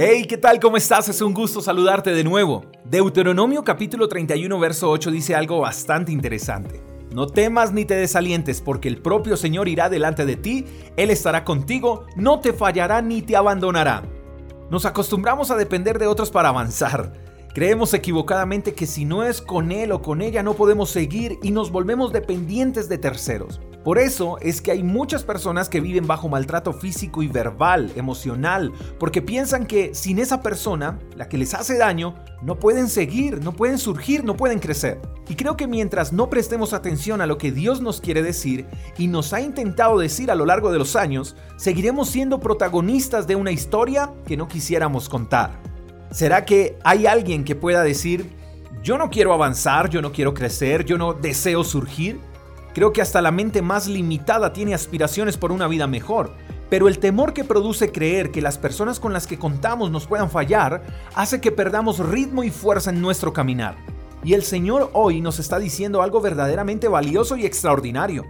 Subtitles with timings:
[0.00, 0.60] Hey, ¿qué tal?
[0.60, 1.08] ¿Cómo estás?
[1.08, 2.64] Es un gusto saludarte de nuevo.
[2.84, 6.80] Deuteronomio capítulo 31 verso 8 dice algo bastante interesante.
[7.12, 10.66] No temas ni te desalientes, porque el propio Señor irá delante de ti,
[10.96, 14.04] Él estará contigo, no te fallará ni te abandonará.
[14.70, 17.12] Nos acostumbramos a depender de otros para avanzar.
[17.52, 21.50] Creemos equivocadamente que si no es con Él o con ella no podemos seguir y
[21.50, 23.60] nos volvemos dependientes de terceros.
[23.84, 28.72] Por eso es que hay muchas personas que viven bajo maltrato físico y verbal, emocional,
[28.98, 33.52] porque piensan que sin esa persona, la que les hace daño, no pueden seguir, no
[33.52, 35.00] pueden surgir, no pueden crecer.
[35.28, 38.66] Y creo que mientras no prestemos atención a lo que Dios nos quiere decir
[38.98, 43.36] y nos ha intentado decir a lo largo de los años, seguiremos siendo protagonistas de
[43.36, 45.60] una historia que no quisiéramos contar.
[46.10, 48.30] ¿Será que hay alguien que pueda decir,
[48.82, 52.18] yo no quiero avanzar, yo no quiero crecer, yo no deseo surgir?
[52.78, 56.30] Creo que hasta la mente más limitada tiene aspiraciones por una vida mejor,
[56.70, 60.30] pero el temor que produce creer que las personas con las que contamos nos puedan
[60.30, 60.84] fallar
[61.16, 63.74] hace que perdamos ritmo y fuerza en nuestro caminar.
[64.22, 68.24] Y el Señor hoy nos está diciendo algo verdaderamente valioso y extraordinario.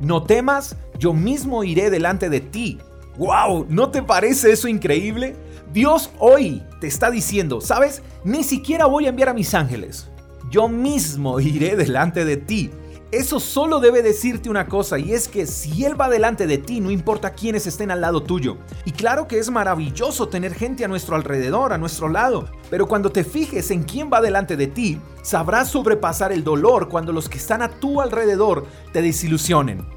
[0.00, 2.78] No temas, yo mismo iré delante de ti.
[3.18, 3.66] ¡Wow!
[3.68, 5.36] ¿No te parece eso increíble?
[5.74, 8.02] Dios hoy te está diciendo, ¿sabes?
[8.24, 10.08] Ni siquiera voy a enviar a mis ángeles.
[10.50, 12.70] Yo mismo iré delante de ti.
[13.12, 16.80] Eso solo debe decirte una cosa y es que si Él va delante de ti,
[16.80, 18.58] no importa quiénes estén al lado tuyo.
[18.84, 23.10] Y claro que es maravilloso tener gente a nuestro alrededor, a nuestro lado, pero cuando
[23.10, 27.38] te fijes en quién va delante de ti, sabrás sobrepasar el dolor cuando los que
[27.38, 29.88] están a tu alrededor te desilusionen.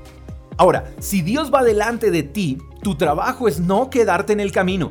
[0.58, 4.90] Ahora, si Dios va delante de ti, tu trabajo es no quedarte en el camino.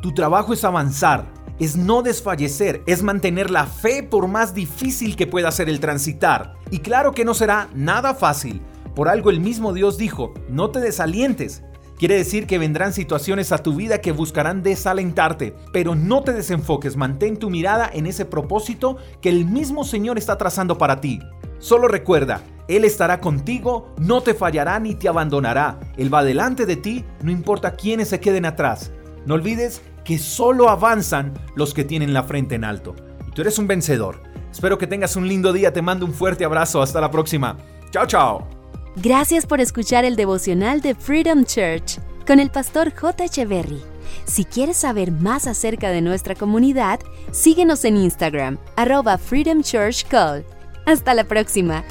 [0.00, 1.26] Tu trabajo es avanzar,
[1.58, 6.54] es no desfallecer, es mantener la fe por más difícil que pueda ser el transitar.
[6.70, 8.60] Y claro que no será nada fácil.
[8.94, 11.62] Por algo el mismo Dios dijo, no te desalientes.
[11.98, 16.96] Quiere decir que vendrán situaciones a tu vida que buscarán desalentarte, pero no te desenfoques,
[16.96, 21.20] mantén tu mirada en ese propósito que el mismo Señor está trazando para ti.
[21.60, 25.78] Solo recuerda, Él estará contigo, no te fallará ni te abandonará.
[25.96, 28.90] Él va delante de ti, no importa quiénes se queden atrás.
[29.24, 32.94] No olvides que solo avanzan los que tienen la frente en alto.
[33.26, 34.20] Y tú eres un vencedor.
[34.52, 35.72] Espero que tengas un lindo día.
[35.72, 36.82] Te mando un fuerte abrazo.
[36.82, 37.56] Hasta la próxima.
[37.90, 38.48] Chao, chao.
[38.96, 43.24] Gracias por escuchar el devocional de Freedom Church con el pastor J.
[43.24, 43.82] Echeverry.
[44.24, 47.00] Si quieres saber más acerca de nuestra comunidad,
[47.32, 50.44] síguenos en Instagram, arroba Freedom Church Call.
[50.86, 51.82] Hasta la próxima.